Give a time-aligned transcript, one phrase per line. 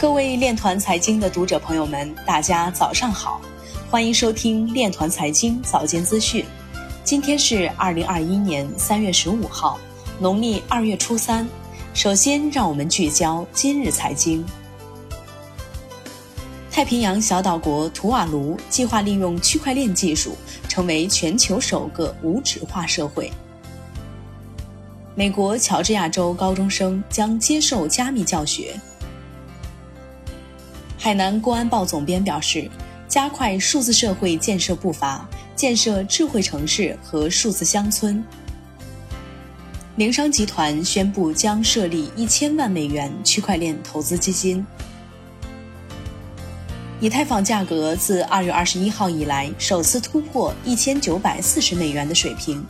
[0.00, 3.38] 各位链团财经的读者朋友们，大家早上好，
[3.90, 6.42] 欢迎收听链团财经早间资讯。
[7.04, 9.78] 今天是二零二一年三月十五号，
[10.18, 11.46] 农历二月初三。
[11.92, 14.42] 首先，让我们聚焦今日财经。
[16.70, 20.34] 太平洋小岛国图瓦卢计划利用区块链技术，
[20.66, 23.30] 成为全球首个无纸化社会。
[25.14, 28.80] 美国乔治亚州高中生将接受加密教学。
[31.02, 32.70] 海南公安报总编表示，
[33.08, 35.26] 加快数字社会建设步伐，
[35.56, 38.22] 建设智慧城市和数字乡村。
[39.96, 44.64] 零商集团宣布将设立一千万美元区块链投资基金。
[47.00, 52.62] 以太坊价格自二月二十一号以来首次突破一千九百四十美元的水平。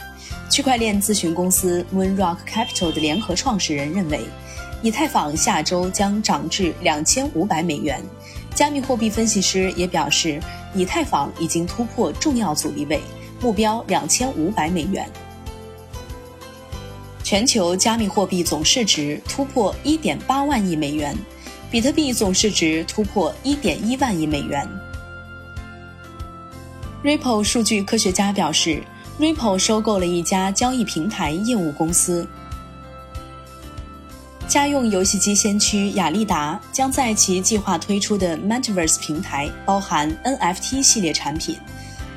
[0.48, 4.20] 区块链咨询公司 Moonrock Capital 的联合创始人认为，
[4.82, 8.02] 以太坊下周将涨至两千五百美元。
[8.54, 10.40] 加密货币分析师也表示，
[10.74, 13.00] 以太坊已经突破重要阻力位，
[13.40, 15.08] 目标两千五百美元。
[17.22, 21.16] 全球加密货币总市值突破一点八万亿美元，
[21.70, 24.68] 比特币总市值突破一点一万亿美元。
[27.04, 28.82] Ripple 数据科学家表示
[29.18, 32.26] ，Ripple 收购了一家交易平台业务公司。
[34.50, 41.56] 家用游戏机先驱雅利达将在其计划推出的 Metaverse 平台包含 NFT 系列产品，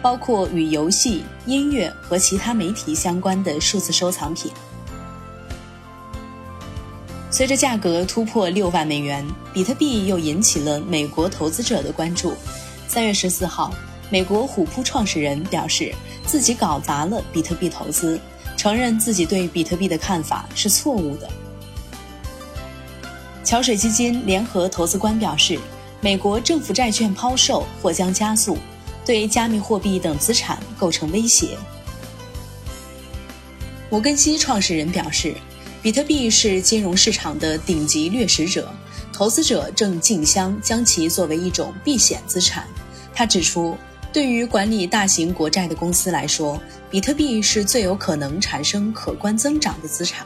[0.02, 4.52] 包括与游戏、音乐和其他媒体相关的数字收藏品。
[7.30, 9.24] 随着价格突破六万美元，
[9.54, 12.34] 比特币又引起了美国投资者的关注。
[12.88, 13.72] 三月十四号，
[14.10, 15.94] 美国虎扑创始人表示
[16.26, 18.20] 自己搞砸了比特币投资，
[18.58, 21.30] 承认自己对比特币的看法是错误的。
[23.54, 25.60] 桥水基金联合投资官表示，
[26.02, 28.58] 美国政府债券抛售或将加速，
[29.06, 31.50] 对加密货币等资产构成威胁。
[33.92, 35.36] 摩根西创始人表示，
[35.84, 38.74] 比特币是金融市场的顶级掠食者，
[39.14, 42.66] 投资者正竞相将其作为一种避险资产。
[43.14, 43.78] 他指出，
[44.12, 46.60] 对于管理大型国债的公司来说，
[46.90, 50.26] 比特币是最有可能产生可观增长的资产。